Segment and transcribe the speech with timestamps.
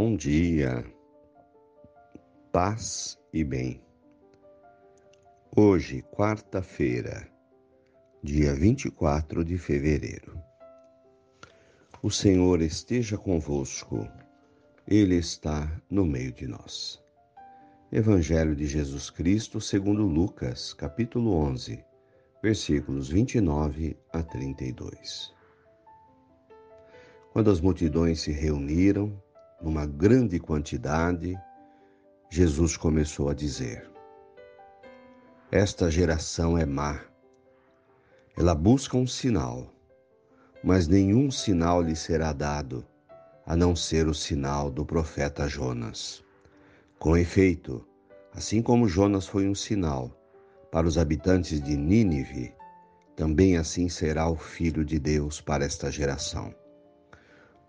[0.00, 0.84] Bom dia,
[2.52, 3.82] paz e bem.
[5.56, 7.28] Hoje, quarta-feira,
[8.22, 10.40] dia 24 de fevereiro.
[12.00, 14.08] O Senhor esteja convosco,
[14.86, 17.02] Ele está no meio de nós.
[17.90, 21.84] Evangelho de Jesus Cristo segundo Lucas, capítulo 11,
[22.40, 25.34] versículos 29 a 32.
[27.32, 29.20] Quando as multidões se reuniram,
[29.60, 31.38] numa grande quantidade,
[32.30, 33.90] Jesus começou a dizer:
[35.50, 37.00] Esta geração é má.
[38.36, 39.72] Ela busca um sinal,
[40.62, 42.86] mas nenhum sinal lhe será dado,
[43.44, 46.22] a não ser o sinal do profeta Jonas.
[46.98, 47.84] Com efeito,
[48.34, 50.12] assim como Jonas foi um sinal
[50.70, 52.54] para os habitantes de Nínive,
[53.16, 56.54] também assim será o Filho de Deus para esta geração.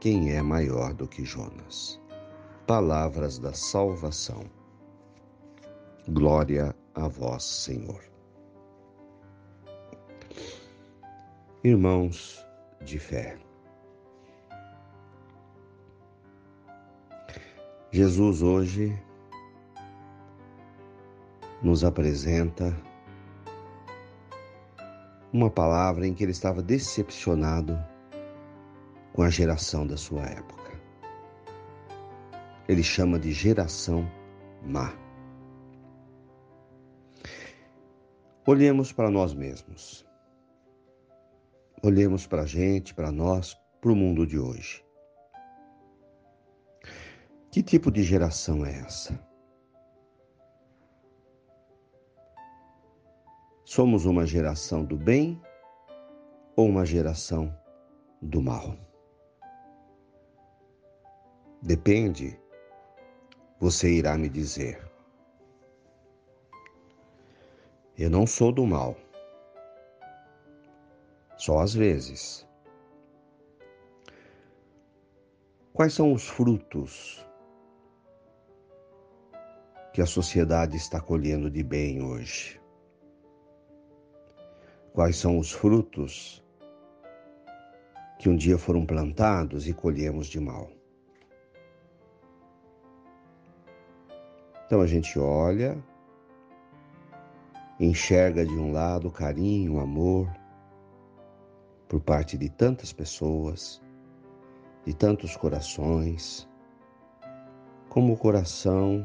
[0.00, 2.00] quem é maior do que Jonas.
[2.66, 4.44] Palavras da salvação.
[6.08, 8.02] Glória a vós, Senhor.
[11.62, 12.42] Irmãos
[12.82, 13.38] de fé,
[17.92, 18.98] Jesus hoje
[21.62, 22.74] nos apresenta
[25.30, 27.78] uma palavra em que ele estava decepcionado
[29.12, 30.60] com a geração da sua época.
[32.68, 34.08] Ele chama de geração
[34.62, 34.92] má.
[38.46, 40.06] Olhemos para nós mesmos.
[41.82, 44.84] Olhemos para a gente, para nós, para o mundo de hoje.
[47.50, 49.18] Que tipo de geração é essa?
[53.64, 55.40] Somos uma geração do bem
[56.56, 57.56] ou uma geração
[58.20, 58.89] do mal?
[61.62, 62.40] Depende,
[63.58, 64.82] você irá me dizer.
[67.98, 68.96] Eu não sou do mal.
[71.36, 72.48] Só às vezes.
[75.74, 77.26] Quais são os frutos
[79.92, 82.58] que a sociedade está colhendo de bem hoje?
[84.94, 86.42] Quais são os frutos
[88.18, 90.79] que um dia foram plantados e colhemos de mal?
[94.70, 95.76] Então a gente olha,
[97.80, 100.32] enxerga de um lado carinho, amor
[101.88, 103.82] por parte de tantas pessoas,
[104.86, 106.48] de tantos corações,
[107.88, 109.02] como o coração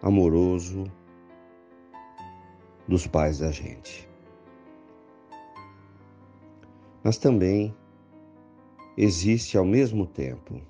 [0.00, 0.84] amoroso
[2.86, 4.08] dos pais da gente.
[7.02, 7.74] Mas também
[8.96, 10.62] existe ao mesmo tempo,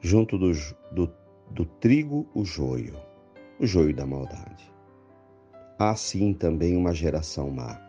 [0.00, 0.52] junto do,
[0.90, 2.96] do do trigo o joio,
[3.58, 4.72] o joio da maldade.
[5.78, 7.80] Há sim também uma geração má,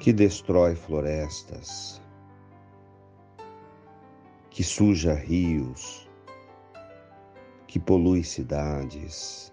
[0.00, 2.02] que destrói florestas,
[4.50, 6.08] que suja rios,
[7.66, 9.52] que polui cidades.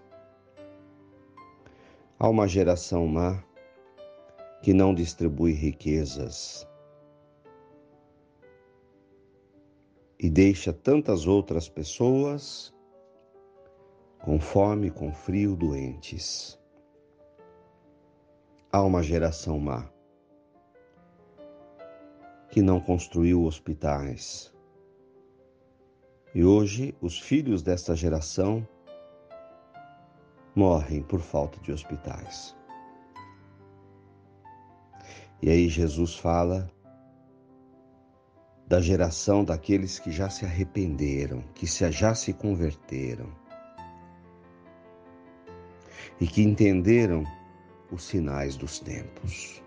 [2.18, 3.42] Há uma geração má
[4.62, 6.68] que não distribui riquezas,
[10.22, 12.72] e deixa tantas outras pessoas
[14.20, 16.56] com fome, com frio, doentes.
[18.70, 19.90] Há uma geração má
[22.48, 24.54] que não construiu hospitais.
[26.32, 28.66] E hoje os filhos desta geração
[30.54, 32.56] morrem por falta de hospitais.
[35.42, 36.70] E aí Jesus fala
[38.72, 43.28] da geração daqueles que já se arrependeram, que já se converteram
[46.18, 47.22] e que entenderam
[47.90, 49.62] os sinais dos tempos.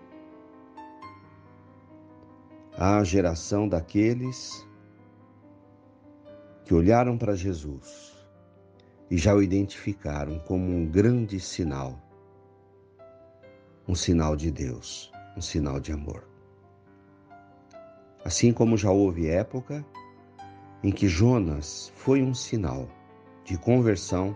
[2.76, 4.66] A geração daqueles
[6.64, 8.12] que olharam para Jesus
[9.08, 11.96] e já o identificaram como um grande sinal,
[13.86, 16.35] um sinal de Deus, um sinal de amor.
[18.26, 19.86] Assim como já houve época
[20.82, 22.88] em que Jonas foi um sinal
[23.44, 24.34] de conversão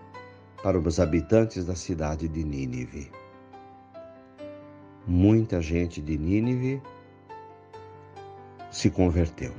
[0.62, 3.10] para os habitantes da cidade de Nínive.
[5.08, 6.80] Muita gente de Nínive
[8.70, 9.52] se converteu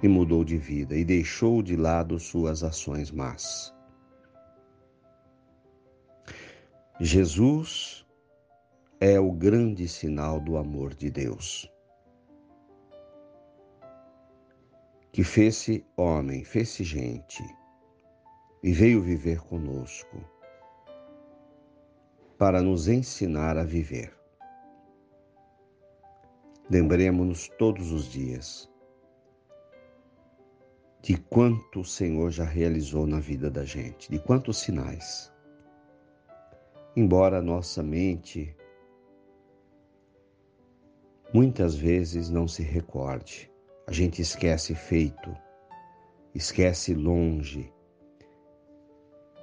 [0.00, 3.74] e mudou de vida e deixou de lado suas ações más.
[7.00, 8.06] Jesus
[9.00, 11.71] é o grande sinal do amor de Deus.
[15.12, 17.44] Que fez-se homem, fez-se gente
[18.62, 20.24] e veio viver conosco
[22.38, 24.10] para nos ensinar a viver.
[26.70, 28.72] Lembremos-nos todos os dias
[31.02, 35.30] de quanto o Senhor já realizou na vida da gente, de quantos sinais.
[36.96, 38.56] Embora a nossa mente
[41.34, 43.51] muitas vezes não se recorde,
[43.86, 45.36] a gente esquece feito,
[46.34, 47.72] esquece longe,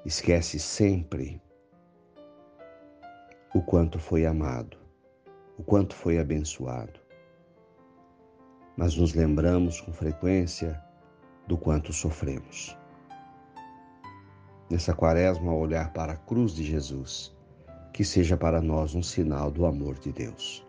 [0.06, 1.41] esquece sempre
[3.53, 4.77] o quanto foi amado,
[5.57, 7.00] o quanto foi abençoado.
[8.77, 10.81] Mas nos lembramos com frequência
[11.45, 12.77] do quanto sofremos.
[14.69, 17.36] Nessa quaresma, ao olhar para a cruz de Jesus,
[17.91, 20.69] que seja para nós um sinal do amor de Deus.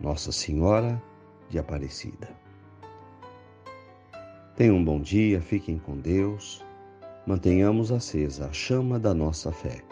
[0.00, 1.02] Nossa Senhora
[1.48, 2.28] de Aparecida.
[4.56, 6.64] Tenham um bom dia, fiquem com Deus,
[7.26, 9.82] mantenhamos acesa a chama da nossa fé.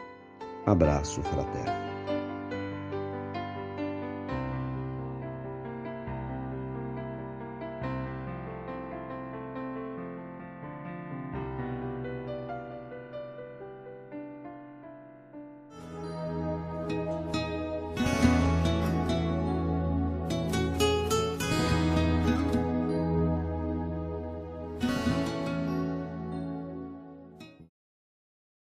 [0.66, 1.93] Abraço fraterno.